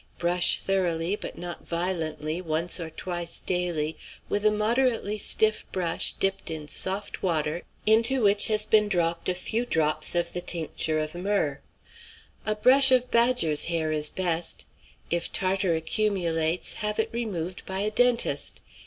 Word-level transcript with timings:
Brush 0.17 0.57
thoroughly 0.59 1.15
but 1.15 1.37
not 1.37 1.63
violently 1.67 2.41
once 2.41 2.79
or 2.79 2.89
twice 2.89 3.39
daily 3.39 3.95
with 4.29 4.43
a 4.47 4.49
moderately 4.49 5.19
stiff 5.19 5.63
brush 5.71 6.13
dipped 6.13 6.49
in 6.49 6.67
soft 6.67 7.21
water 7.21 7.61
into 7.85 8.23
which 8.23 8.47
has 8.47 8.65
been 8.65 8.89
dropped 8.89 9.29
a 9.29 9.35
few 9.35 9.63
drops 9.63 10.15
of 10.15 10.33
the 10.33 10.41
tincture 10.41 10.97
of 10.97 11.13
myrrh. 11.13 11.61
A 12.47 12.55
brush 12.55 12.91
of 12.91 13.11
badger's 13.11 13.65
hair 13.65 13.91
is 13.91 14.09
best. 14.09 14.65
If 15.11 15.31
tartar 15.31 15.75
accumulates, 15.75 16.73
have 16.81 16.97
it 16.97 17.09
removed 17.13 17.63
by 17.67 17.81
a 17.81 17.91
dentist. 17.91 18.59